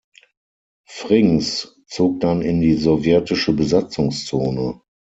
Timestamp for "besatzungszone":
3.53-4.81